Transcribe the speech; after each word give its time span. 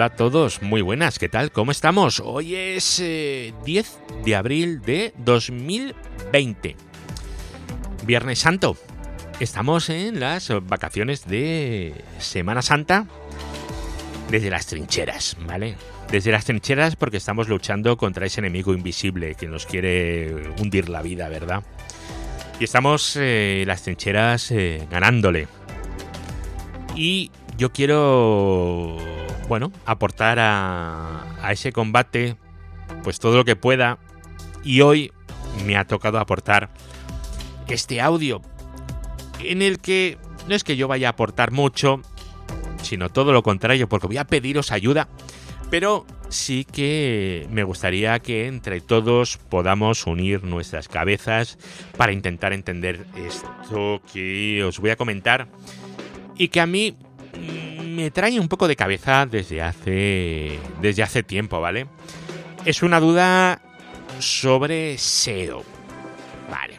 Hola 0.00 0.06
a 0.06 0.16
todos, 0.16 0.62
muy 0.62 0.80
buenas, 0.80 1.18
¿qué 1.18 1.28
tal? 1.28 1.52
¿Cómo 1.52 1.72
estamos? 1.72 2.22
Hoy 2.24 2.54
es 2.54 3.00
eh, 3.00 3.52
10 3.66 3.98
de 4.24 4.34
abril 4.34 4.80
de 4.80 5.12
2020. 5.18 6.74
Viernes 8.06 8.38
Santo. 8.38 8.78
Estamos 9.40 9.90
en 9.90 10.18
las 10.18 10.50
vacaciones 10.62 11.26
de 11.26 12.02
Semana 12.18 12.62
Santa 12.62 13.08
desde 14.30 14.48
las 14.48 14.64
trincheras, 14.64 15.36
¿vale? 15.46 15.76
Desde 16.10 16.32
las 16.32 16.46
trincheras 16.46 16.96
porque 16.96 17.18
estamos 17.18 17.50
luchando 17.50 17.98
contra 17.98 18.24
ese 18.24 18.40
enemigo 18.40 18.72
invisible 18.72 19.34
que 19.34 19.48
nos 19.48 19.66
quiere 19.66 20.50
hundir 20.58 20.88
la 20.88 21.02
vida, 21.02 21.28
¿verdad? 21.28 21.62
Y 22.58 22.64
estamos 22.64 23.18
eh, 23.20 23.64
las 23.66 23.82
trincheras 23.82 24.50
eh, 24.50 24.88
ganándole. 24.90 25.46
Y 26.96 27.30
yo 27.58 27.70
quiero, 27.70 28.96
bueno, 29.50 29.72
aportar 29.84 30.38
a, 30.38 31.50
ese 31.50 31.72
combate 31.72 32.36
pues 33.02 33.18
todo 33.18 33.36
lo 33.36 33.44
que 33.44 33.56
pueda. 33.56 33.98
Y 34.62 34.82
hoy 34.82 35.12
me 35.66 35.76
ha 35.76 35.84
tocado 35.84 36.20
aportar 36.20 36.70
este 37.66 38.00
audio 38.00 38.42
en 39.40 39.62
el 39.62 39.80
que 39.80 40.18
no 40.46 40.54
es 40.54 40.62
que 40.62 40.76
yo 40.76 40.86
vaya 40.86 41.08
a 41.08 41.10
aportar 41.10 41.50
mucho, 41.50 42.00
sino 42.82 43.08
todo 43.08 43.32
lo 43.32 43.42
contrario, 43.42 43.88
porque 43.88 44.06
voy 44.06 44.18
a 44.18 44.24
pediros 44.24 44.70
ayuda, 44.70 45.08
pero 45.68 46.06
sí 46.28 46.64
que 46.64 47.48
me 47.50 47.64
gustaría 47.64 48.20
que 48.20 48.46
entre 48.46 48.80
todos 48.80 49.36
podamos 49.36 50.06
unir 50.06 50.44
nuestras 50.44 50.86
cabezas 50.86 51.58
para 51.96 52.12
intentar 52.12 52.52
entender 52.52 53.04
esto 53.16 54.00
que 54.12 54.62
os 54.62 54.78
voy 54.78 54.90
a 54.90 54.96
comentar 54.96 55.48
y 56.36 56.48
que 56.48 56.60
a 56.60 56.66
mí 56.66 56.96
me 57.94 58.10
trae 58.10 58.38
un 58.40 58.48
poco 58.48 58.68
de 58.68 58.76
cabeza 58.76 59.26
desde 59.26 59.62
hace 59.62 60.58
desde 60.80 61.02
hace 61.02 61.22
tiempo, 61.22 61.60
¿vale? 61.60 61.86
Es 62.64 62.82
una 62.82 63.00
duda 63.00 63.60
sobre 64.18 64.98
SEO. 64.98 65.64
Vale. 66.50 66.74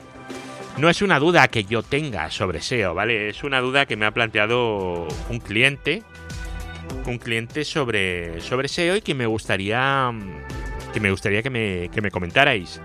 No 0.78 0.90
es 0.90 1.02
una 1.02 1.20
duda 1.20 1.48
que 1.48 1.64
yo 1.64 1.84
tenga 1.84 2.30
sobre 2.31 2.62
SEO, 2.62 2.94
¿vale? 2.94 3.30
Es 3.30 3.44
una 3.44 3.59
duda 3.59 3.86
que 3.86 3.95
me 3.95 4.06
ha 4.06 4.12
planteado 4.12 5.08
un 5.30 5.40
cliente. 5.40 6.03
Un 7.06 7.18
cliente 7.18 7.64
sobre, 7.64 8.42
sobre 8.42 8.68
SEO 8.68 8.96
y 8.98 9.02
que 9.02 9.16
me 9.16 9.25
gustaría. 9.25 10.12
Que 10.94 11.00
me 11.00 11.09
gustaría 11.09 11.42
que 11.42 11.50
me, 11.50 11.90
que 11.94 12.02
me 12.02 12.12
comentarais. 12.12 12.81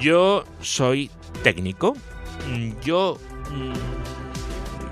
Yo 0.00 0.44
soy 0.60 1.10
técnico. 1.42 1.96
Yo 2.84 3.18
mm, 3.50 4.25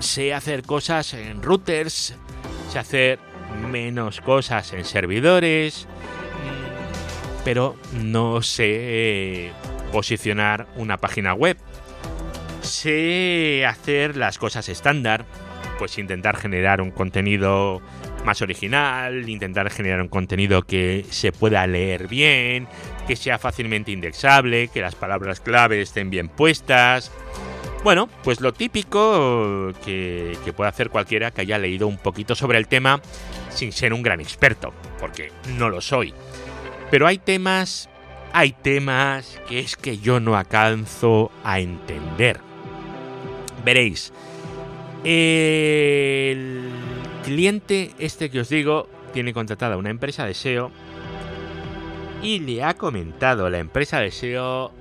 sé 0.05 0.33
hacer 0.33 0.63
cosas 0.63 1.13
en 1.13 1.41
routers. 1.41 2.15
Sé 2.71 2.79
hacer 2.79 3.19
menos 3.69 4.21
cosas 4.21 4.71
en 4.73 4.85
servidores. 4.85 5.87
Pero 7.43 7.75
no 7.93 8.41
sé 8.41 9.51
posicionar 9.91 10.67
una 10.75 10.97
página 10.97 11.33
web. 11.33 11.57
Sé 12.61 13.65
hacer 13.67 14.17
las 14.17 14.37
cosas 14.37 14.69
estándar, 14.69 15.25
pues 15.77 15.97
intentar 15.97 16.37
generar 16.37 16.81
un 16.81 16.91
contenido 16.91 17.81
más 18.25 18.41
original, 18.41 19.29
intentar 19.29 19.69
generar 19.69 20.01
un 20.01 20.07
contenido 20.07 20.63
que 20.63 21.05
se 21.11 21.31
pueda 21.31 21.67
leer 21.67 22.07
bien, 22.07 22.67
que 23.07 23.15
sea 23.15 23.37
fácilmente 23.37 23.91
indexable, 23.91 24.69
que 24.69 24.81
las 24.81 24.95
palabras 24.95 25.39
clave 25.39 25.81
estén 25.81 26.09
bien 26.09 26.27
puestas. 26.27 27.11
Bueno, 27.85 28.09
pues 28.23 28.41
lo 28.41 28.51
típico 28.51 29.71
que, 29.85 30.35
puede 30.57 30.67
hacer 30.67 30.89
cualquiera 30.89 31.29
que 31.29 31.41
haya 31.41 31.59
leído 31.59 31.87
un 31.87 31.97
poquito 31.97 32.33
sobre 32.33 32.57
el 32.57 32.67
tema 32.67 32.99
sin 33.51 33.71
ser 33.71 33.93
un 33.93 34.01
gran 34.01 34.19
experto, 34.19 34.73
porque 34.99 35.31
no 35.59 35.69
lo 35.69 35.81
soy. 35.81 36.11
Pero 36.89 37.05
hay 37.05 37.19
temas 37.19 37.87
hay 38.33 38.53
temas 38.53 39.39
que 39.47 39.59
es 39.59 39.75
que 39.75 39.99
yo 39.99 40.19
no 40.19 40.35
alcanzo 40.35 41.29
a 41.43 41.59
entender. 41.59 42.39
Veréis, 43.63 44.11
el 45.03 46.71
cliente 47.23 47.91
este 47.99 48.31
que 48.31 48.39
os 48.39 48.49
digo 48.49 48.89
tiene 49.13 49.31
contratada 49.31 49.77
una 49.77 49.91
empresa 49.91 50.25
de 50.25 50.33
SEO 50.33 50.71
y 52.23 52.39
le 52.39 52.63
ha 52.63 52.73
comentado 52.73 53.47
la 53.51 53.59
empresa 53.59 53.99
de 53.99 54.09
SEO, 54.09 54.71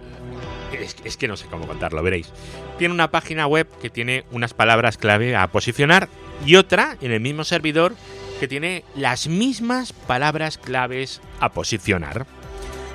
es, 0.82 1.16
que 1.16 1.28
no 1.28 1.36
sé 1.36 1.46
cómo 1.46 1.66
contarlo, 1.66 2.02
veréis, 2.02 2.32
tiene 2.78 2.94
una 2.94 3.10
página 3.10 3.46
web 3.46 3.68
que 3.80 3.90
tiene 3.90 4.24
unas 4.30 4.54
palabras 4.54 4.98
clave 4.98 5.36
a 5.36 5.46
posicionar 5.48 6.08
y 6.44 6.56
otra 6.56 6.96
en 7.00 7.12
el 7.12 7.20
mismo 7.20 7.44
servidor 7.44 7.94
que 8.40 8.48
tiene 8.48 8.84
las 8.94 9.28
mismas 9.28 9.92
palabras 9.92 10.58
claves 10.58 11.20
a 11.40 11.52
posicionar. 11.52 12.26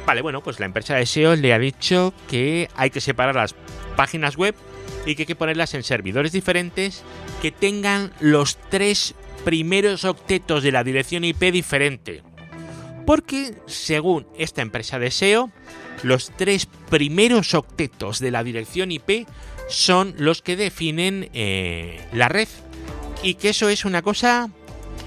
Vale, 0.05 0.21
bueno, 0.21 0.41
pues 0.41 0.59
la 0.59 0.65
empresa 0.65 0.95
de 0.95 1.05
SEO 1.05 1.35
le 1.35 1.53
ha 1.53 1.59
dicho 1.59 2.13
que 2.27 2.69
hay 2.75 2.89
que 2.89 3.01
separar 3.01 3.35
las 3.35 3.55
páginas 3.95 4.37
web 4.37 4.55
y 5.05 5.15
que 5.15 5.23
hay 5.23 5.27
que 5.27 5.35
ponerlas 5.35 5.73
en 5.73 5.83
servidores 5.83 6.31
diferentes 6.31 7.03
que 7.41 7.51
tengan 7.51 8.11
los 8.19 8.57
tres 8.69 9.15
primeros 9.45 10.05
octetos 10.05 10.63
de 10.63 10.71
la 10.71 10.83
dirección 10.83 11.23
IP 11.23 11.51
diferente. 11.51 12.23
Porque, 13.09 13.55
según 13.65 14.27
esta 14.37 14.61
empresa 14.61 14.99
de 14.99 15.09
SEO, 15.09 15.49
los 16.03 16.31
tres 16.37 16.67
primeros 16.91 17.55
octetos 17.55 18.19
de 18.19 18.29
la 18.29 18.43
dirección 18.43 18.91
IP 18.91 19.27
son 19.67 20.13
los 20.19 20.43
que 20.43 20.55
definen 20.55 21.27
eh, 21.33 22.05
la 22.13 22.29
red. 22.29 22.47
Y 23.23 23.33
que 23.33 23.49
eso 23.49 23.67
es 23.67 23.83
una 23.83 24.03
cosa 24.03 24.51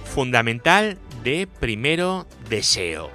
fundamental 0.04 0.98
de 1.22 1.46
primero 1.60 2.26
de 2.50 2.64
SEO. 2.64 3.08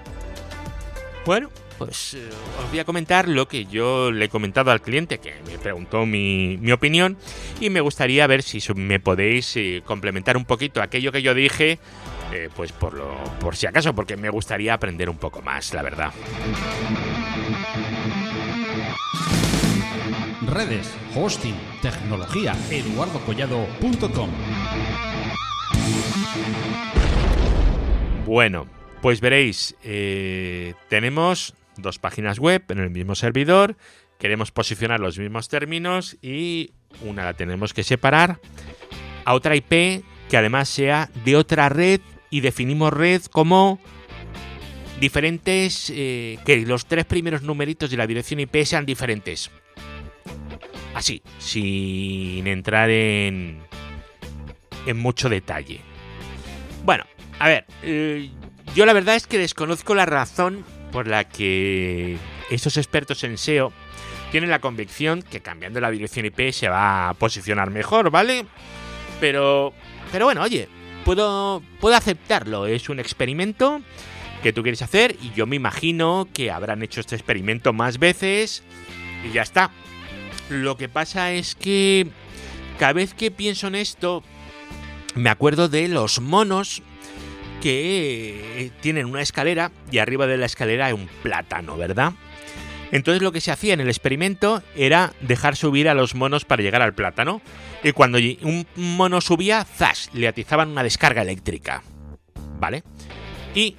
Bueno, 1.26 1.50
pues 1.78 2.14
eh, 2.14 2.30
os 2.64 2.70
voy 2.70 2.80
a 2.80 2.86
comentar 2.86 3.28
lo 3.28 3.50
que 3.50 3.66
yo 3.66 4.10
le 4.10 4.26
he 4.26 4.30
comentado 4.30 4.72
al 4.72 4.82
cliente 4.82 5.18
que 5.18 5.34
me 5.46 5.60
preguntó 5.60 6.06
mi, 6.06 6.72
opinión 6.72 7.18
y 7.60 7.70
me 7.70 7.82
gustaría 7.82 8.26
ver 8.26 8.42
si 8.42 8.60
me 8.74 9.02
podéis 9.02 9.58
eh, 9.58 9.84
complementar 9.86 10.38
un 10.38 10.46
poquito 10.46 10.82
aquello 10.82 11.12
que 11.12 11.22
yo 11.22 11.34
dije, 11.34 11.78
eh, 12.32 12.50
pues 12.56 12.72
por, 12.72 12.94
lo, 12.94 13.16
por 13.40 13.56
si 13.56 13.68
acaso, 13.68 13.94
porque 13.94 14.18
me 14.18 14.30
gustaría 14.30 14.74
aprender 14.74 15.10
un 15.10 15.18
poco 15.18 15.42
más, 15.42 15.74
la 15.74 15.82
verdad. 15.82 16.12
Redes, 20.48 20.96
hosting, 21.16 21.56
tecnología, 21.82 22.56
eduardocollado.com. 22.72 24.30
Bueno, 28.26 28.68
pues 29.02 29.22
veréis, 29.22 29.76
eh, 29.84 30.74
tenemos 30.90 31.54
dos 31.78 32.00
páginas 32.00 32.40
web 32.40 32.64
en 32.70 32.80
el 32.80 32.90
mismo 32.90 33.16
servidor, 33.16 33.78
queremos 34.20 34.52
posicionar 34.52 35.00
los 35.00 35.18
mismos 35.18 35.48
términos 35.48 36.18
y 36.22 36.72
una 37.02 37.24
la 37.24 37.34
tenemos 37.34 37.74
que 37.74 37.84
separar 37.84 38.40
a 39.26 39.34
otra 39.34 39.56
IP 39.56 40.04
que 40.30 40.38
además 40.38 40.70
sea 40.70 41.10
de 41.24 41.36
otra 41.36 41.70
red 41.70 42.02
y 42.30 42.42
definimos 42.42 42.94
red 42.94 43.22
como 43.24 43.80
diferentes, 45.00 45.92
eh, 45.96 46.40
que 46.46 46.58
los 46.66 46.86
tres 46.86 47.06
primeros 47.06 47.42
numeritos 47.42 47.90
de 47.90 47.98
la 47.98 48.08
dirección 48.08 48.40
IP 48.40 48.64
sean 48.64 48.86
diferentes. 48.86 49.52
Así, 50.94 51.22
sin 51.38 52.48
entrar 52.48 52.90
en, 52.90 53.60
en 54.86 54.98
mucho 54.98 55.30
detalle. 55.30 55.82
Bueno, 56.84 57.06
a 57.40 57.48
ver, 57.48 57.66
eh, 57.84 58.30
yo 58.76 58.86
la 58.86 58.94
verdad 58.94 59.16
es 59.16 59.28
que 59.28 59.38
desconozco 59.38 59.94
la 59.94 60.06
razón 60.06 60.66
por 60.92 61.08
la 61.08 61.26
que 61.26 62.18
estos 62.50 62.78
expertos 62.78 63.24
en 63.24 63.38
SEO 63.38 63.72
tienen 64.32 64.50
la 64.50 64.60
convicción 64.60 65.22
que 65.22 65.42
cambiando 65.42 65.80
la 65.80 65.92
dirección 65.92 66.26
IP 66.26 66.52
se 66.52 66.68
va 66.70 67.10
a 67.10 67.14
posicionar 67.14 67.70
mejor, 67.70 68.10
¿vale? 68.10 68.46
Pero, 69.20 69.74
pero 70.12 70.26
bueno, 70.26 70.42
oye, 70.42 70.68
puedo, 71.08 71.64
puedo 71.80 71.96
aceptarlo. 71.96 72.68
Es 72.68 72.90
un 72.90 73.00
experimento 73.00 73.82
que 74.44 74.52
tú 74.52 74.62
quieres 74.62 74.82
hacer 74.82 75.16
y 75.22 75.32
yo 75.32 75.48
me 75.48 75.56
imagino 75.56 76.28
que 76.34 76.52
habrán 76.52 76.84
hecho 76.84 77.00
este 77.00 77.16
experimento 77.16 77.72
más 77.72 77.98
veces 77.98 78.62
y 79.26 79.32
ya 79.32 79.42
está. 79.42 79.72
Lo 80.50 80.76
que 80.76 80.90
pasa 80.90 81.32
es 81.32 81.56
que 81.56 82.08
cada 82.78 82.92
vez 82.92 83.14
que 83.14 83.32
pienso 83.32 83.68
en 83.68 83.76
esto, 83.76 84.22
me 85.16 85.30
acuerdo 85.30 85.70
de 85.70 85.88
los 85.88 86.20
monos 86.20 86.82
que 87.62 88.66
eh, 88.66 88.72
tienen 88.82 89.06
una 89.06 89.22
escalera 89.22 89.72
y 89.90 90.00
arriba 90.00 90.28
de 90.28 90.36
la 90.36 90.46
escalera 90.46 90.88
hay 90.88 90.94
un 90.94 91.08
plátano, 91.24 91.78
¿verdad? 91.78 92.12
Entonces 92.92 93.22
lo 93.22 93.32
que 93.32 93.42
se 93.42 93.52
hacía 93.52 93.74
en 93.74 93.82
el 93.82 93.90
experimento 93.90 94.64
era 94.76 95.14
dejar 95.22 95.56
subir 95.56 95.90
a 95.90 95.94
los 95.94 96.16
monos 96.16 96.46
para 96.46 96.64
llegar 96.64 96.82
al 96.82 96.94
plátano. 96.94 97.42
Y 97.84 97.92
cuando 97.92 98.18
un 98.18 98.66
mono 98.76 99.22
subía, 99.22 99.66
¡zas! 99.66 100.10
le 100.14 100.28
atizaban 100.28 100.70
una 100.70 100.84
descarga 100.84 101.22
eléctrica. 101.22 101.84
¿Vale? 102.60 102.84
Y 103.54 103.76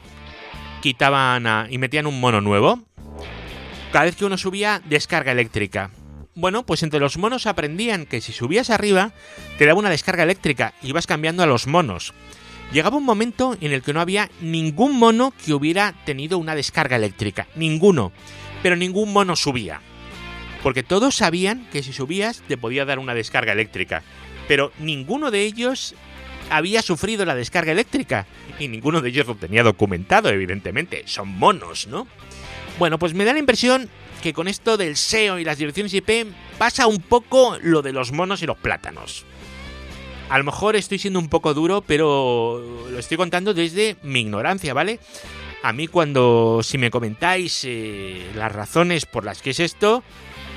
quitaban 0.83 1.69
y 1.71 1.79
metían 1.79 2.07
un 2.07 2.21
mono 2.21 2.41
nuevo. 2.41 2.81
Cada 3.93 4.05
vez 4.05 4.17
que 4.17 4.25
uno 4.25 4.37
subía, 4.37 4.83
descarga 4.85 5.33
eléctrica. 5.33 5.91
Bueno, 6.35 6.65
pues 6.65 6.83
entre 6.83 7.01
los 7.01 7.19
monos 7.19 7.47
aprendían 7.47 8.07
que 8.07 8.21
si 8.21 8.33
subías 8.33 8.71
arriba, 8.71 9.13
te 9.57 9.67
daba 9.67 9.81
una 9.81 9.91
descarga 9.91 10.23
eléctrica 10.23 10.75
y 10.83 10.91
ibas 10.91 11.07
cambiando 11.07 11.43
a 11.43 11.47
los 11.47 11.67
monos. 11.67 12.15
llegaba 12.73 12.99
un 12.99 13.05
momento 13.05 13.57
en 13.61 13.73
el 13.73 13.83
que 13.83 13.93
no 13.93 14.01
había 14.01 14.31
ningún 14.41 14.99
mono 14.99 15.33
que 15.45 15.55
hubiera 15.55 15.95
tenido 16.05 16.39
una 16.39 16.55
descarga 16.55 16.97
eléctrica. 16.97 17.49
Ninguno. 17.57 18.13
Pero 18.63 18.77
ningún 18.77 19.13
mono 19.13 19.37
subía. 19.37 19.81
Porque 20.63 20.83
todos 20.83 21.15
sabían 21.15 21.67
que 21.71 21.83
si 21.83 21.93
subías 21.93 22.43
te 22.49 22.57
podía 22.57 22.85
dar 22.85 22.99
una 22.99 23.15
descarga 23.15 23.53
eléctrica. 23.53 24.03
Pero 24.49 24.73
ninguno 24.79 25.31
de 25.31 25.43
ellos 25.43 25.95
había 26.51 26.83
sufrido 26.83 27.25
la 27.25 27.35
descarga 27.35 27.73
eléctrica. 27.73 28.27
Y 28.59 28.69
ninguno 28.69 29.01
de 29.01 29.11
ellos 29.11 29.27
lo 29.27 29.37
tenía 29.37 29.63
documentado, 29.63 30.31
evidentemente. 30.31 31.03
Son 31.07 31.29
monos, 31.29 31.87
¿no? 31.87 32.07
Bueno, 32.79 32.99
pues 32.99 33.15
me 33.15 33.25
da 33.25 33.33
la 33.33 33.39
impresión 33.39 33.89
que 34.23 34.33
con 34.33 34.49
esto 34.49 34.77
del 34.77 34.97
SEO 34.97 35.39
y 35.39 35.45
las 35.45 35.59
direcciones 35.59 35.95
IP 35.95 36.27
pasa 36.59 36.87
un 36.87 37.01
poco 37.01 37.57
lo 37.63 37.83
de 37.83 37.93
los 37.93 38.13
monos 38.13 38.43
y 38.43 38.47
los 38.47 38.57
plátanos. 38.57 39.25
A 40.29 40.39
lo 40.39 40.45
mejor 40.45 40.77
estoy 40.77 40.99
siendo 40.99 41.19
un 41.19 41.29
poco 41.29 41.55
duro, 41.55 41.83
pero 41.83 42.87
lo 42.91 42.99
estoy 42.99 43.17
contando 43.17 43.55
desde 43.55 43.97
mi 44.03 44.21
ignorancia, 44.21 44.75
¿vale? 44.75 45.01
A 45.63 45.73
mí 45.73 45.89
cuando, 45.89 46.61
si 46.63 46.79
me 46.79 46.91
comentáis 46.91 47.65
eh, 47.65 48.31
las 48.35 48.53
razones 48.53 49.07
por 49.07 49.25
las 49.25 49.43
que 49.43 49.51
es 49.51 49.61
esto, 49.61 50.05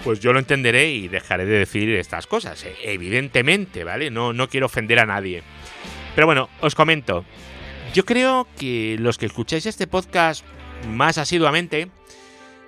pues 0.03 0.19
yo 0.19 0.31
lo 0.31 0.39
entenderé 0.39 0.91
y 0.91 1.07
dejaré 1.07 1.45
de 1.45 1.59
decir 1.59 1.89
estas 1.95 2.27
cosas, 2.27 2.63
eh, 2.65 2.75
evidentemente, 2.83 3.83
¿vale? 3.83 4.11
No, 4.11 4.31
no 4.33 4.47
quiero 4.47 4.67
ofender 4.67 4.99
a 4.99 5.05
nadie. 5.05 5.41
Pero 6.15 6.27
bueno, 6.27 6.49
os 6.61 6.75
comento. 6.75 7.25
Yo 7.93 8.05
creo 8.05 8.47
que 8.57 8.95
los 8.99 9.17
que 9.17 9.25
escucháis 9.25 9.65
este 9.65 9.87
podcast 9.87 10.45
más 10.87 11.17
asiduamente 11.17 11.89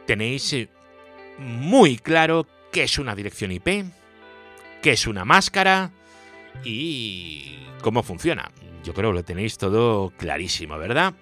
tenéis 0.05 0.53
eh, 0.53 0.69
muy 1.37 1.97
claro 1.97 2.47
qué 2.71 2.83
es 2.83 2.97
una 2.97 3.15
dirección 3.15 3.51
IP, 3.51 3.85
qué 4.81 4.91
es 4.91 5.07
una 5.07 5.23
máscara 5.23 5.91
y 6.63 7.57
cómo 7.81 8.03
funciona. 8.03 8.51
Yo 8.83 8.93
creo 8.93 9.11
que 9.11 9.17
lo 9.17 9.23
tenéis 9.23 9.57
todo 9.57 10.11
clarísimo, 10.17 10.77
¿verdad? 10.77 11.13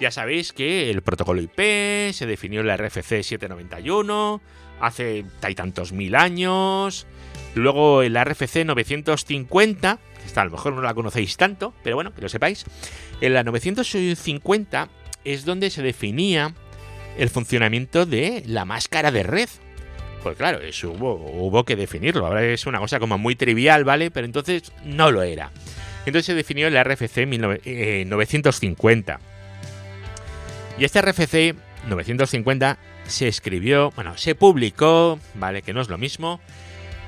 Ya 0.00 0.10
sabéis 0.10 0.52
que 0.52 0.90
el 0.90 1.00
protocolo 1.00 1.40
IP 1.40 2.12
se 2.12 2.26
definió 2.26 2.60
en 2.60 2.66
la 2.66 2.76
RFC 2.76 3.22
791 3.22 4.42
hace 4.80 5.24
tantos 5.56 5.92
mil 5.92 6.14
años. 6.14 7.06
Luego 7.54 8.02
en 8.02 8.12
la 8.12 8.24
RFC 8.24 8.66
950, 8.66 9.98
esta 10.26 10.42
a 10.42 10.44
lo 10.44 10.50
mejor 10.50 10.74
no 10.74 10.82
la 10.82 10.92
conocéis 10.92 11.38
tanto, 11.38 11.72
pero 11.82 11.96
bueno, 11.96 12.12
que 12.14 12.20
lo 12.20 12.28
sepáis. 12.28 12.66
En 13.22 13.32
la 13.32 13.42
950 13.42 14.88
es 15.24 15.46
donde 15.46 15.70
se 15.70 15.82
definía 15.82 16.54
el 17.16 17.30
funcionamiento 17.30 18.04
de 18.04 18.42
la 18.46 18.66
máscara 18.66 19.10
de 19.10 19.22
red. 19.22 19.48
Pues 20.22 20.36
claro, 20.36 20.60
eso 20.60 20.90
hubo, 20.90 21.64
que 21.64 21.76
definirlo. 21.76 22.26
Ahora 22.26 22.44
es 22.44 22.66
una 22.66 22.80
cosa 22.80 22.98
como 22.98 23.16
muy 23.16 23.34
trivial, 23.36 23.84
¿vale? 23.84 24.10
Pero 24.10 24.26
entonces 24.26 24.72
no 24.84 25.10
lo 25.10 25.22
era. 25.22 25.52
Entonces 26.04 26.26
se 26.26 26.34
definió 26.34 26.66
en 26.66 26.74
la 26.74 26.84
RFC 26.84 27.26
950. 28.06 29.20
Y 30.78 30.84
este 30.84 31.00
RFC 31.00 31.54
950 31.88 32.76
se 33.06 33.28
escribió, 33.28 33.92
bueno, 33.92 34.18
se 34.18 34.34
publicó, 34.34 35.18
¿vale? 35.34 35.62
Que 35.62 35.72
no 35.72 35.80
es 35.80 35.88
lo 35.88 35.96
mismo, 35.96 36.38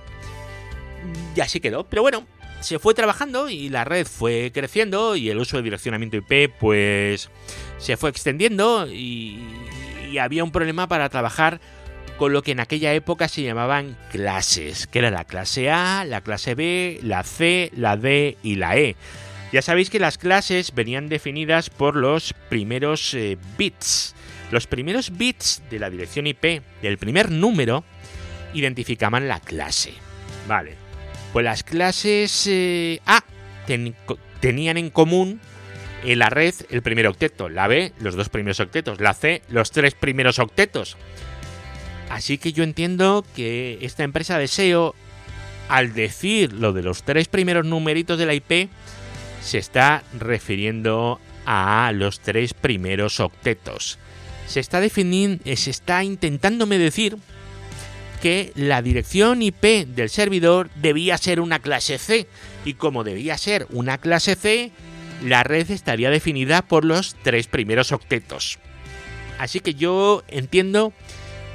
Y 1.35 1.41
así 1.41 1.59
quedó. 1.59 1.85
Pero 1.85 2.01
bueno, 2.01 2.25
se 2.63 2.79
fue 2.79 2.93
trabajando 2.93 3.49
y 3.49 3.69
la 3.69 3.83
red 3.83 4.07
fue 4.07 4.51
creciendo 4.53 5.15
y 5.15 5.29
el 5.29 5.37
uso 5.37 5.57
de 5.57 5.63
direccionamiento 5.63 6.17
IP 6.17 6.51
pues 6.59 7.29
se 7.77 7.97
fue 7.97 8.09
extendiendo 8.09 8.87
y, 8.87 9.43
y 10.09 10.17
había 10.17 10.43
un 10.43 10.51
problema 10.51 10.87
para 10.87 11.09
trabajar 11.09 11.59
con 12.17 12.31
lo 12.31 12.41
que 12.41 12.51
en 12.51 12.59
aquella 12.59 12.93
época 12.93 13.27
se 13.27 13.41
llamaban 13.41 13.97
clases, 14.11 14.87
que 14.87 14.99
era 14.99 15.11
la 15.11 15.25
clase 15.25 15.69
A, 15.69 16.05
la 16.05 16.21
clase 16.21 16.55
B, 16.55 16.99
la 17.01 17.23
C, 17.23 17.71
la 17.75 17.97
D 17.97 18.37
y 18.43 18.55
la 18.55 18.77
E. 18.77 18.95
Ya 19.51 19.61
sabéis 19.61 19.89
que 19.89 19.99
las 19.99 20.17
clases 20.17 20.73
venían 20.73 21.09
definidas 21.09 21.69
por 21.69 21.95
los 21.95 22.33
primeros 22.49 23.13
eh, 23.13 23.37
bits. 23.57 24.15
Los 24.51 24.67
primeros 24.67 25.15
bits 25.17 25.61
de 25.69 25.79
la 25.79 25.89
dirección 25.89 26.27
IP 26.27 26.61
del 26.81 26.97
primer 26.97 27.29
número 27.29 27.83
identificaban 28.53 29.27
la 29.27 29.39
clase. 29.39 29.93
Vale. 30.47 30.82
Pues 31.33 31.43
las 31.43 31.63
clases 31.63 32.47
eh, 32.47 33.01
A 33.07 33.23
tenían 34.39 34.77
en 34.77 34.91
común 34.91 35.41
en 36.03 36.19
la 36.19 36.29
red 36.29 36.53
el 36.69 36.83
primer 36.83 37.07
octeto, 37.07 37.49
la 37.49 37.67
B 37.67 37.91
los 37.99 38.15
dos 38.15 38.29
primeros 38.29 38.59
octetos, 38.59 39.01
la 39.01 39.15
C 39.15 39.41
los 39.49 39.71
tres 39.71 39.95
primeros 39.95 40.37
octetos. 40.37 40.95
Así 42.09 42.37
que 42.37 42.53
yo 42.53 42.63
entiendo 42.63 43.25
que 43.35 43.79
esta 43.81 44.03
empresa 44.03 44.37
de 44.37 44.47
SEO, 44.47 44.93
al 45.69 45.93
decir 45.93 46.53
lo 46.53 46.71
de 46.71 46.83
los 46.83 47.01
tres 47.01 47.27
primeros 47.27 47.65
numeritos 47.65 48.19
de 48.19 48.25
la 48.27 48.35
IP, 48.35 48.69
se 49.41 49.57
está 49.57 50.03
refiriendo 50.19 51.19
a 51.47 51.91
los 51.95 52.19
tres 52.19 52.53
primeros 52.53 53.19
octetos. 53.19 53.97
Se 54.45 54.59
está 54.59 54.83
eh, 54.83 55.55
se 55.55 55.71
está 55.71 56.03
intentándome 56.03 56.77
decir 56.77 57.17
que 58.23 58.53
la 58.55 58.81
dirección 58.81 59.41
IP 59.41 59.85
del 59.85 60.09
servidor 60.09 60.69
debía 60.75 61.17
ser 61.17 61.41
una 61.41 61.59
clase 61.59 61.97
C 61.97 62.25
y 62.63 62.75
como 62.75 63.03
debía 63.03 63.37
ser 63.37 63.67
una 63.69 63.97
clase 63.97 64.35
C, 64.35 64.71
la 65.21 65.43
red 65.43 65.69
estaría 65.69 66.09
definida 66.09 66.61
por 66.61 66.85
los 66.85 67.17
tres 67.21 67.47
primeros 67.47 67.91
octetos. 67.91 68.59
Así 69.39 69.59
que 69.59 69.73
yo 69.73 70.23
entiendo 70.29 70.93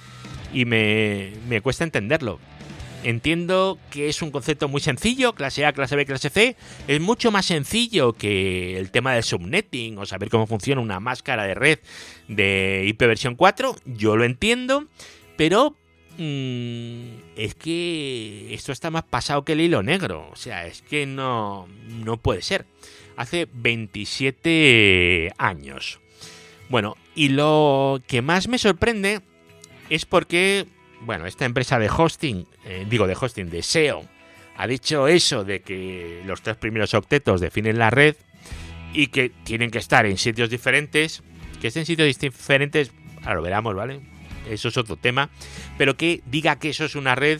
y 0.53 0.65
me, 0.65 1.31
me 1.47 1.61
cuesta 1.61 1.85
entenderlo. 1.85 2.37
Entiendo 3.05 3.77
que 3.91 4.09
es 4.09 4.23
un 4.23 4.31
concepto 4.31 4.67
muy 4.67 4.81
sencillo, 4.81 5.33
clase 5.33 5.63
A, 5.63 5.73
clase 5.73 5.95
B, 5.95 6.07
clase 6.07 6.31
C. 6.31 6.55
Es 6.87 6.99
mucho 6.99 7.31
más 7.31 7.45
sencillo 7.45 8.13
que 8.13 8.79
el 8.79 8.89
tema 8.89 9.13
del 9.13 9.21
subnetting 9.21 9.99
o 9.99 10.07
saber 10.07 10.31
cómo 10.31 10.47
funciona 10.47 10.81
una 10.81 10.99
máscara 10.99 11.43
de 11.43 11.53
red 11.53 11.77
de 12.27 12.83
IP 12.87 12.97
versión 13.01 13.35
4. 13.35 13.75
Yo 13.85 14.17
lo 14.17 14.23
entiendo, 14.23 14.87
pero 15.37 15.75
mm, 16.17 17.09
es 17.35 17.53
que 17.53 18.51
esto 18.55 18.71
está 18.71 18.89
más 18.89 19.03
pasado 19.03 19.45
que 19.45 19.51
el 19.51 19.61
hilo 19.61 19.83
negro. 19.83 20.27
O 20.31 20.35
sea, 20.35 20.65
es 20.65 20.81
que 20.81 21.05
no, 21.05 21.67
no 21.87 22.17
puede 22.17 22.41
ser. 22.41 22.65
Hace 23.17 23.47
27 23.53 25.31
años. 25.37 25.99
Bueno, 26.69 26.97
y 27.13 27.29
lo 27.29 28.01
que 28.07 28.23
más 28.23 28.47
me 28.47 28.57
sorprende 28.57 29.21
es 29.91 30.05
porque 30.05 30.65
bueno, 31.05 31.25
esta 31.25 31.45
empresa 31.45 31.79
de 31.79 31.89
hosting, 31.89 32.47
eh, 32.65 32.85
digo 32.89 33.07
de 33.07 33.15
hosting, 33.19 33.49
de 33.49 33.63
SEO, 33.63 34.03
ha 34.57 34.67
dicho 34.67 35.07
eso 35.07 35.43
de 35.43 35.61
que 35.61 36.21
los 36.25 36.41
tres 36.41 36.57
primeros 36.57 36.93
octetos 36.93 37.41
definen 37.41 37.77
la 37.77 37.89
red 37.89 38.15
y 38.93 39.07
que 39.07 39.29
tienen 39.29 39.71
que 39.71 39.79
estar 39.79 40.05
en 40.05 40.17
sitios 40.17 40.49
diferentes, 40.49 41.23
que 41.61 41.67
estén 41.67 41.85
sitios 41.85 42.17
diferentes, 42.17 42.91
ahora 43.21 43.35
lo 43.35 43.41
veremos, 43.41 43.75
¿vale? 43.75 43.99
Eso 44.49 44.69
es 44.69 44.77
otro 44.77 44.95
tema, 44.95 45.29
pero 45.77 45.97
que 45.97 46.21
diga 46.25 46.57
que 46.57 46.69
eso 46.69 46.85
es 46.85 46.95
una 46.95 47.15
red 47.15 47.39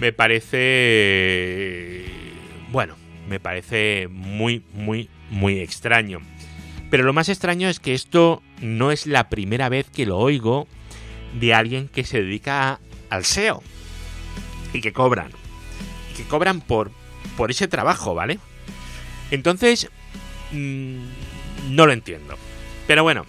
me 0.00 0.12
parece, 0.12 2.04
bueno, 2.70 2.96
me 3.28 3.38
parece 3.40 4.08
muy, 4.10 4.64
muy, 4.74 5.08
muy 5.30 5.60
extraño. 5.60 6.20
Pero 6.90 7.04
lo 7.04 7.12
más 7.12 7.28
extraño 7.28 7.68
es 7.68 7.78
que 7.78 7.94
esto 7.94 8.42
no 8.60 8.90
es 8.92 9.06
la 9.06 9.28
primera 9.28 9.68
vez 9.68 9.88
que 9.88 10.06
lo 10.06 10.18
oigo 10.18 10.66
de 11.38 11.54
alguien 11.54 11.88
que 11.88 12.04
se 12.04 12.22
dedica 12.22 12.80
al 13.12 13.26
SEO 13.26 13.62
y 14.72 14.80
que 14.80 14.92
cobran. 14.92 15.30
Y 16.10 16.16
que 16.16 16.24
cobran 16.24 16.62
por, 16.62 16.90
por 17.36 17.50
ese 17.50 17.68
trabajo, 17.68 18.14
¿vale? 18.14 18.38
Entonces, 19.30 19.90
mm, 20.50 21.04
no 21.70 21.86
lo 21.86 21.92
entiendo. 21.92 22.36
Pero 22.86 23.02
bueno, 23.02 23.26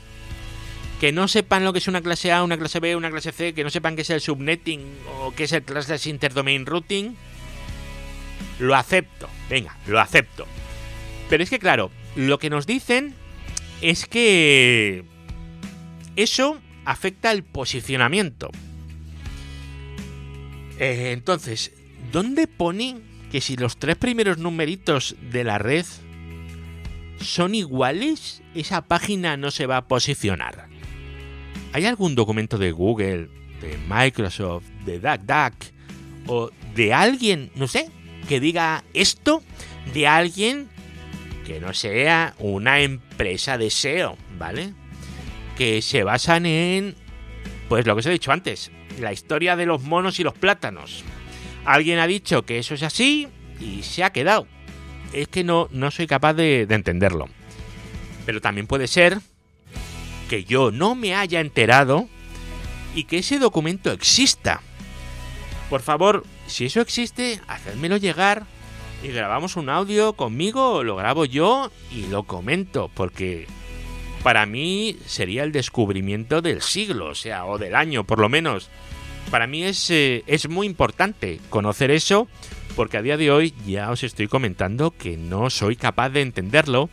que 1.02 1.12
no 1.12 1.28
sepan 1.28 1.66
lo 1.66 1.74
que 1.74 1.80
es 1.80 1.88
una 1.90 2.02
clase 2.02 2.32
A, 2.32 2.44
una 2.44 2.58
clase 2.58 2.80
B, 2.80 2.96
una 2.96 3.12
clase 3.12 3.34
C, 3.34 3.54
que 3.54 3.64
no 3.64 3.70
sepan 3.70 3.98
qué 3.98 4.04
es 4.04 4.10
el 4.10 4.22
subnetting 4.22 4.82
o 5.20 5.34
qué 5.36 5.44
es 5.44 5.52
el 5.52 5.64
Classless 5.64 6.08
Interdomain 6.08 6.66
Routing, 6.66 7.18
lo 8.60 8.76
acepto. 8.76 9.30
Venga, 9.50 9.78
lo 9.88 10.00
acepto. 10.00 10.48
Pero 11.30 11.44
es 11.44 11.50
que 11.50 11.60
claro, 11.60 11.92
lo 12.16 12.40
que 12.40 12.50
nos 12.50 12.66
dicen 12.66 13.16
es 13.82 14.06
que 14.06 15.04
eso 16.16 16.62
afecta 16.86 17.34
el 17.34 17.44
posicionamiento. 17.44 18.50
Eh, 20.80 21.12
entonces, 21.12 21.72
¿dónde 22.12 22.48
pone 22.48 22.98
que 23.32 23.42
si 23.42 23.56
los 23.56 23.78
tres 23.78 23.96
primeros 23.96 24.38
numeritos 24.38 25.16
de 25.32 25.44
la 25.44 25.58
red 25.58 25.86
son 27.20 27.56
iguales, 27.56 28.42
esa 28.54 28.84
página 28.84 29.38
no 29.38 29.52
se 29.52 29.66
va 29.66 29.78
a 29.78 29.88
posicionar? 29.88 30.68
¿Hay 31.74 31.86
algún 31.86 32.16
documento 32.16 32.58
de 32.58 32.72
Google, 32.72 33.30
de 33.62 33.78
Microsoft, 33.88 34.66
de 34.86 35.00
DuckDuck 35.00 35.54
o 36.28 36.52
de 36.76 36.94
alguien, 36.94 37.52
no 37.56 37.68
sé, 37.68 37.90
que 38.28 38.40
diga 38.40 38.84
esto 38.94 39.44
de 39.94 40.08
alguien 40.08 40.70
que 41.46 41.60
no 41.60 41.74
sea 41.74 42.36
una 42.40 42.80
empresa 42.80 43.58
de 43.58 43.70
SEO, 43.70 44.18
¿vale? 44.38 44.74
Que 45.58 45.82
se 45.82 46.04
basan 46.04 46.46
en, 46.46 46.96
pues 47.70 47.86
lo 47.86 47.96
que 47.96 48.00
os 48.00 48.06
he 48.06 48.12
dicho 48.12 48.32
antes, 48.32 48.72
la 49.00 49.14
historia 49.14 49.56
de 49.56 49.66
los 49.66 49.84
monos 49.84 50.20
y 50.20 50.24
los 50.24 50.34
plátanos. 50.34 51.04
Alguien 51.66 52.00
ha 52.00 52.08
dicho 52.08 52.44
que 52.44 52.60
eso 52.60 52.74
es 52.74 52.84
así 52.84 53.28
y 53.60 53.84
se 53.84 54.04
ha 54.04 54.12
quedado. 54.12 54.48
Es 55.14 55.28
que 55.28 55.44
no, 55.44 55.68
no 55.72 55.92
soy 55.92 56.08
capaz 56.08 56.34
de, 56.34 56.66
de 56.66 56.76
entenderlo. 56.76 57.28
Pero 58.26 58.42
también 58.42 58.68
puede 58.68 58.88
ser 58.88 59.20
que 60.30 60.44
yo 60.44 60.72
no 60.72 60.96
me 60.96 61.16
haya 61.16 61.40
enterado 61.40 62.08
y 62.96 63.06
que 63.06 63.20
ese 63.20 63.40
documento 63.40 63.92
exista. 63.92 64.62
Por 65.70 65.82
favor, 65.82 66.26
si 66.48 66.66
eso 66.66 66.82
existe, 66.82 67.40
hacedmelo 67.48 67.98
llegar 67.98 68.46
y 69.04 69.10
grabamos 69.10 69.56
un 69.56 69.70
audio 69.70 70.14
conmigo, 70.14 70.84
lo 70.84 70.96
grabo 70.96 71.26
yo 71.26 71.72
y 71.92 72.08
lo 72.08 72.24
comento, 72.24 72.90
porque 72.94 73.48
para 74.24 74.46
mí 74.46 74.98
sería 75.06 75.44
el 75.44 75.52
descubrimiento 75.52 76.42
del 76.42 76.62
siglo, 76.62 77.08
o 77.08 77.16
sea, 77.16 77.46
o 77.46 77.58
del 77.58 77.76
año 77.76 78.06
por 78.06 78.20
lo 78.20 78.30
menos. 78.30 78.70
Para 79.30 79.48
mí 79.48 79.64
es, 79.64 79.90
eh, 79.90 80.24
es 80.28 80.48
muy 80.48 80.66
importante 80.66 81.40
conocer 81.50 81.92
eso, 81.92 82.28
porque 82.76 82.98
a 82.98 83.02
día 83.02 83.18
de 83.18 83.32
hoy 83.32 83.54
ya 83.66 83.92
os 83.92 84.04
estoy 84.04 84.28
comentando 84.28 84.92
que 84.92 85.18
no 85.18 85.50
soy 85.50 85.76
capaz 85.76 86.10
de 86.10 86.22
entenderlo 86.22 86.90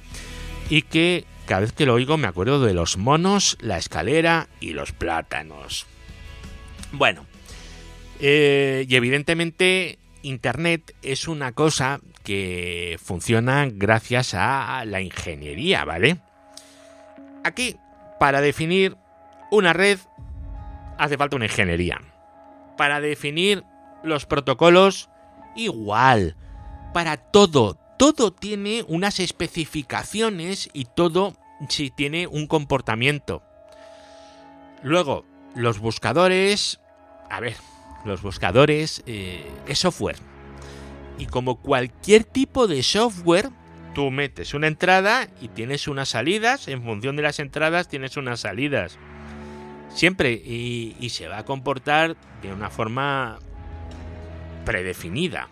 y 0.68 0.82
que 0.82 1.24
cada 1.46 1.62
vez 1.62 1.72
que 1.72 1.86
lo 1.86 1.94
oigo 1.94 2.16
me 2.16 2.28
acuerdo 2.28 2.64
de 2.64 2.74
los 2.74 2.96
monos, 2.96 3.56
la 3.60 3.78
escalera 3.78 4.48
y 4.60 4.72
los 4.72 4.92
plátanos. 4.92 5.86
Bueno, 6.92 7.26
eh, 8.18 8.86
y 8.88 8.96
evidentemente 8.96 9.98
Internet 10.22 10.94
es 11.02 11.28
una 11.28 11.52
cosa 11.52 12.00
que 12.24 12.98
funciona 13.02 13.68
gracias 13.70 14.34
a 14.34 14.84
la 14.84 15.00
ingeniería, 15.00 15.84
¿vale? 15.84 16.18
Aquí, 17.44 17.76
para 18.18 18.40
definir 18.40 18.96
una 19.50 19.72
red, 19.72 19.98
hace 20.98 21.16
falta 21.16 21.36
una 21.36 21.46
ingeniería. 21.46 22.00
Para 22.76 23.00
definir 23.00 23.64
los 24.02 24.26
protocolos, 24.26 25.10
igual. 25.56 26.36
Para 26.92 27.16
todo, 27.16 27.78
todo 27.98 28.32
tiene 28.32 28.84
unas 28.88 29.20
especificaciones 29.20 30.68
y 30.72 30.84
todo 30.84 31.34
si 31.68 31.90
tiene 31.90 32.26
un 32.26 32.46
comportamiento. 32.46 33.42
Luego, 34.82 35.24
los 35.54 35.78
buscadores... 35.78 36.80
A 37.28 37.38
ver, 37.38 37.56
los 38.04 38.22
buscadores 38.22 39.02
eh, 39.06 39.46
software. 39.74 40.16
Y 41.18 41.26
como 41.26 41.60
cualquier 41.60 42.24
tipo 42.24 42.66
de 42.66 42.82
software, 42.82 43.50
tú 43.94 44.10
metes 44.10 44.54
una 44.54 44.66
entrada 44.66 45.28
y 45.40 45.48
tienes 45.48 45.88
unas 45.88 46.10
salidas. 46.10 46.68
En 46.68 46.82
función 46.82 47.16
de 47.16 47.22
las 47.22 47.38
entradas 47.40 47.88
tienes 47.88 48.16
unas 48.16 48.40
salidas. 48.40 48.98
Siempre. 49.94 50.32
Y, 50.32 51.08
se 51.10 51.28
va 51.28 51.38
a 51.38 51.44
comportar 51.44 52.16
de 52.42 52.52
una 52.52 52.70
forma 52.70 53.38
predefinida. 54.64 55.48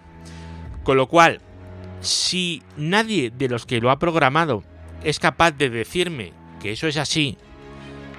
Con 0.84 0.96
lo 0.96 1.08
cual, 1.08 1.40
si 2.00 2.62
nadie 2.76 3.30
de 3.30 3.48
los 3.48 3.66
que 3.66 3.80
lo 3.80 3.90
ha 3.90 3.98
programado 3.98 4.62
es 5.04 5.18
capaz 5.18 5.52
de 5.52 5.70
decirme 5.70 6.32
que 6.60 6.72
eso 6.72 6.86
es 6.86 6.96
así, 6.96 7.36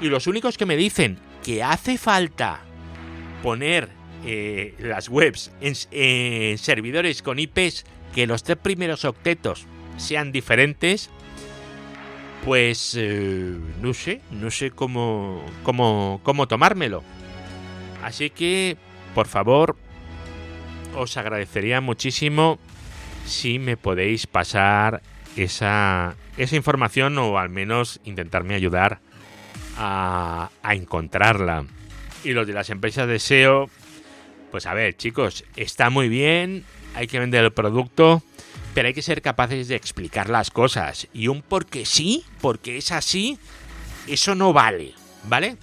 y 0.02 0.08
los 0.08 0.28
únicos 0.28 0.58
que 0.58 0.66
me 0.66 0.78
dicen 0.78 1.18
que 1.44 1.64
hace 1.64 1.98
falta 1.98 2.62
poner 3.42 3.90
eh, 4.26 4.76
las 4.80 5.10
webs 5.10 5.52
en, 5.62 6.58
servidores 6.58 7.22
con 7.22 7.40
IPs 7.40 7.86
que 8.14 8.28
los 8.28 8.44
tres 8.44 8.58
primeros 8.58 9.06
octetos 9.06 9.66
sean 10.00 10.32
diferentes, 10.32 11.10
pues 12.44 12.96
eh, 12.98 13.56
no 13.82 13.94
sé, 13.94 14.22
no 14.32 14.50
sé 14.50 14.72
cómo, 14.72 15.46
cómo, 15.64 16.20
cómo 16.24 16.48
tomármelo. 16.48 17.04
Así 18.04 18.30
que, 18.30 18.78
por 19.14 19.28
favor, 19.28 19.76
os 20.96 21.18
agradecería 21.18 21.82
muchísimo 21.82 22.58
si 23.26 23.60
me 23.60 23.78
podéis 23.78 24.26
pasar 24.26 25.02
esa, 25.36 26.16
esa 26.38 26.56
información 26.56 27.18
o 27.18 27.38
al 27.38 27.50
menos 27.50 28.00
intentarme 28.06 28.56
ayudar 28.56 29.00
a, 29.78 30.50
a 30.64 30.76
encontrarla. 30.76 31.66
Y 32.24 32.32
los 32.32 32.48
de 32.48 32.54
las 32.54 32.70
empresas 32.70 33.08
de 33.08 33.20
SEO, 33.20 33.70
pues 34.52 34.66
a 34.66 34.74
ver, 34.74 34.96
chicos, 34.96 35.46
está 35.56 35.90
muy 35.90 36.10
bien, 36.10 36.66
hay 36.96 37.08
que 37.08 37.20
vender 37.20 37.46
el 37.46 37.52
producto, 37.52 38.24
pero 38.80 38.88
hay 38.88 38.94
que 38.94 39.02
ser 39.02 39.22
capaces 39.22 39.68
de 39.68 39.76
explicar 39.76 40.30
las 40.30 40.52
cosas. 40.52 41.10
Y 41.12 41.28
un 41.28 41.42
porque 41.42 41.86
sí, 41.86 42.24
porque 42.40 42.78
es 42.78 42.94
así, 42.94 43.38
eso 44.08 44.36
no 44.36 44.54
vale, 44.54 44.94
¿vale? 45.26 45.58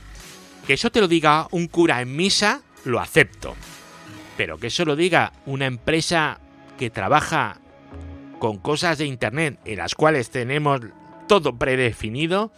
Que 0.66 0.74
eso 0.74 0.90
te 0.90 1.00
lo 1.00 1.08
diga 1.08 1.48
un 1.50 1.66
cura 1.66 2.02
en 2.02 2.14
misa, 2.14 2.60
lo 2.84 3.00
acepto. 3.00 3.56
Pero 4.36 4.58
que 4.58 4.66
eso 4.66 4.84
lo 4.84 4.96
diga 4.96 5.32
una 5.46 5.64
empresa 5.64 6.40
que 6.76 6.90
trabaja 6.90 7.58
con 8.38 8.58
cosas 8.58 8.98
de 8.98 9.06
Internet 9.06 9.60
en 9.64 9.78
las 9.78 9.94
cuales 9.94 10.28
tenemos 10.28 10.82
todo 11.26 11.56
predefinido, 11.56 12.52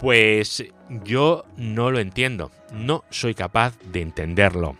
pues 0.00 0.64
yo 1.04 1.44
no 1.58 1.90
lo 1.90 1.98
entiendo. 1.98 2.50
No 2.72 3.04
soy 3.10 3.34
capaz 3.34 3.78
de 3.80 4.00
entenderlo. 4.00 4.78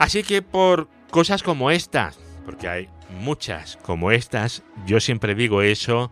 Así 0.00 0.24
que 0.24 0.42
por 0.42 0.88
cosas 1.12 1.44
como 1.44 1.70
estas, 1.70 2.18
porque 2.50 2.66
hay 2.66 2.88
muchas 3.20 3.76
como 3.76 4.10
estas, 4.10 4.64
yo 4.84 4.98
siempre 4.98 5.36
digo 5.36 5.62
eso, 5.62 6.10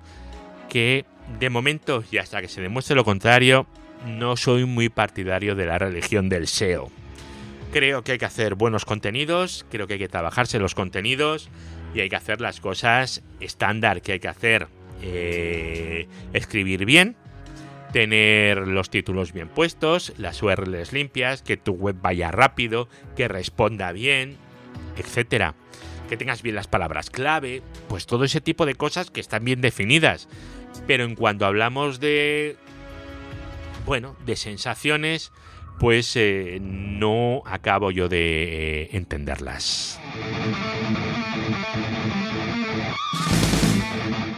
que 0.69 1.05
de 1.41 1.51
momento 1.51 2.05
y 2.13 2.19
hasta 2.19 2.41
que 2.41 2.47
se 2.47 2.61
demuestre 2.61 2.95
lo 2.95 3.05
contrario, 3.05 3.67
no 4.07 4.37
soy 4.37 4.65
muy 4.65 4.89
partidario 4.89 5.57
de 5.57 5.67
la 5.67 5.79
religión 5.79 6.29
del 6.29 6.47
SEO. 6.47 6.93
Creo 7.73 8.05
que 8.05 8.13
hay 8.13 8.19
que 8.19 8.25
hacer 8.25 8.55
buenos 8.55 8.85
contenidos, 8.85 9.67
creo 9.69 9.89
que 9.89 9.95
hay 9.95 9.99
que 9.99 10.09
trabajarse 10.09 10.61
los 10.61 10.77
contenidos 10.77 11.51
y 11.93 12.03
hay 12.03 12.09
que 12.09 12.15
hacer 12.15 12.41
las 12.41 12.61
cosas 12.61 13.25
estándar 13.41 14.01
que 14.01 14.13
hay 14.13 14.21
que 14.21 14.29
hacer. 14.29 14.69
Eh, 15.03 16.07
escribir 16.35 16.85
bien, 16.85 17.17
tener 17.93 18.69
los 18.69 18.91
títulos 18.91 19.33
bien 19.33 19.49
puestos, 19.49 20.13
las 20.19 20.41
URLs 20.41 20.93
limpias, 20.93 21.43
que 21.43 21.57
tu 21.57 21.73
web 21.73 21.97
vaya 22.01 22.31
rápido, 22.31 22.89
que 23.17 23.27
responda 23.27 23.91
bien, 23.91 24.37
etcétera. 24.97 25.57
Que 26.09 26.17
tengas 26.17 26.43
bien 26.43 26.55
las 26.55 26.67
palabras 26.67 27.11
clave, 27.11 27.63
pues 27.89 28.07
todo 28.07 28.25
ese 28.25 28.41
tipo 28.41 28.67
de 28.67 28.75
cosas 28.75 29.11
que 29.11 29.21
están 29.21 29.45
bien 29.45 29.61
definidas. 29.61 30.29
Pero 30.87 31.05
en 31.05 31.15
cuanto 31.15 31.47
hablamos 31.47 32.01
de 32.01 32.57
bueno, 33.89 34.17
de 34.27 34.37
sensaciones, 34.37 35.33
pues 35.79 36.15
eh, 36.17 36.59
no 36.61 37.43
acabo 37.47 37.91
yo 37.91 38.09
de 38.09 38.83
eh, 38.83 38.89
entenderlas. 38.93 39.99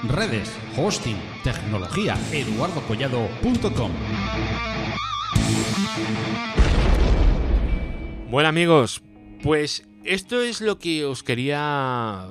Redes, 0.04 0.56
hosting, 0.76 1.16
tecnología, 1.42 2.16
eduardocollado.com. 2.32 3.90
Bueno 8.30 8.48
amigos, 8.48 9.02
pues 9.42 9.89
esto 10.04 10.42
es 10.42 10.60
lo 10.60 10.78
que 10.78 11.04
os 11.04 11.22
quería 11.22 12.26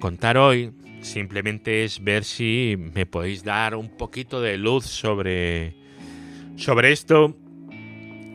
contar 0.00 0.36
hoy. 0.38 0.72
Simplemente 1.00 1.84
es 1.84 2.02
ver 2.02 2.24
si 2.24 2.76
me 2.94 3.06
podéis 3.06 3.44
dar 3.44 3.74
un 3.74 3.88
poquito 3.96 4.40
de 4.40 4.58
luz 4.58 4.84
sobre, 4.84 5.76
sobre 6.56 6.92
esto 6.92 7.36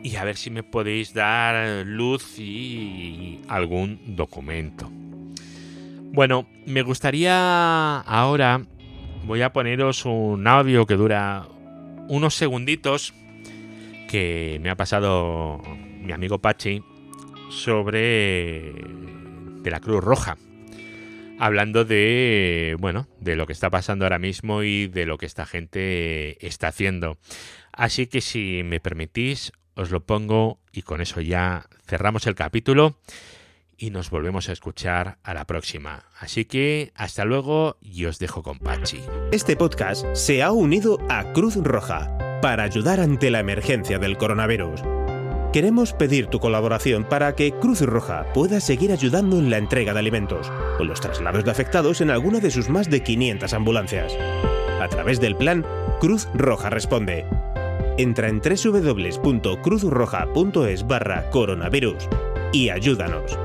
y 0.02 0.16
a 0.16 0.24
ver 0.24 0.36
si 0.36 0.50
me 0.50 0.62
podéis 0.62 1.14
dar 1.14 1.86
luz 1.86 2.38
y 2.38 3.40
algún 3.48 4.16
documento. 4.16 4.90
Bueno, 6.12 6.46
me 6.66 6.82
gustaría 6.82 8.00
ahora, 8.00 8.64
voy 9.26 9.42
a 9.42 9.52
poneros 9.52 10.04
un 10.04 10.46
audio 10.46 10.86
que 10.86 10.94
dura 10.94 11.48
unos 12.08 12.34
segunditos 12.34 13.12
que 14.08 14.58
me 14.62 14.70
ha 14.70 14.76
pasado 14.76 15.60
mi 16.00 16.12
amigo 16.12 16.38
Pachi 16.38 16.82
sobre 17.50 18.72
de 19.62 19.70
la 19.70 19.80
Cruz 19.80 20.02
Roja. 20.02 20.36
Hablando 21.38 21.84
de, 21.84 22.76
bueno, 22.78 23.08
de 23.20 23.34
lo 23.34 23.46
que 23.46 23.52
está 23.52 23.70
pasando 23.70 24.04
ahora 24.04 24.18
mismo 24.18 24.62
y 24.62 24.86
de 24.86 25.06
lo 25.06 25.18
que 25.18 25.26
esta 25.26 25.46
gente 25.46 26.46
está 26.46 26.68
haciendo. 26.68 27.18
Así 27.72 28.06
que 28.06 28.20
si 28.20 28.62
me 28.64 28.78
permitís, 28.80 29.52
os 29.74 29.90
lo 29.90 30.04
pongo 30.04 30.60
y 30.72 30.82
con 30.82 31.00
eso 31.00 31.20
ya 31.20 31.66
cerramos 31.86 32.26
el 32.26 32.36
capítulo 32.36 32.98
y 33.76 33.90
nos 33.90 34.10
volvemos 34.10 34.48
a 34.48 34.52
escuchar 34.52 35.18
a 35.22 35.34
la 35.34 35.44
próxima. 35.46 36.04
Así 36.18 36.44
que 36.44 36.92
hasta 36.94 37.24
luego 37.24 37.76
y 37.80 38.04
os 38.04 38.18
dejo 38.18 38.42
con 38.42 38.58
Pachi. 38.58 39.00
Este 39.32 39.56
podcast 39.56 40.06
se 40.14 40.42
ha 40.42 40.52
unido 40.52 40.98
a 41.08 41.32
Cruz 41.32 41.56
Roja 41.56 42.16
para 42.40 42.62
ayudar 42.62 43.00
ante 43.00 43.30
la 43.30 43.40
emergencia 43.40 43.98
del 43.98 44.16
coronavirus. 44.16 44.82
Queremos 45.54 45.92
pedir 45.92 46.26
tu 46.26 46.40
colaboración 46.40 47.04
para 47.04 47.36
que 47.36 47.52
Cruz 47.52 47.80
Roja 47.80 48.26
pueda 48.34 48.58
seguir 48.58 48.90
ayudando 48.90 49.38
en 49.38 49.50
la 49.50 49.58
entrega 49.58 49.92
de 49.92 50.00
alimentos 50.00 50.50
o 50.80 50.82
los 50.82 51.00
traslados 51.00 51.44
de 51.44 51.52
afectados 51.52 52.00
en 52.00 52.10
alguna 52.10 52.40
de 52.40 52.50
sus 52.50 52.68
más 52.68 52.90
de 52.90 53.04
500 53.04 53.54
ambulancias. 53.54 54.16
A 54.80 54.88
través 54.88 55.20
del 55.20 55.36
plan 55.36 55.64
Cruz 56.00 56.26
Roja 56.34 56.70
Responde 56.70 57.24
entra 57.98 58.28
en 58.28 58.40
www.cruzroja.es 58.40 60.86
barra 60.88 61.30
coronavirus 61.30 62.08
y 62.52 62.70
ayúdanos. 62.70 63.38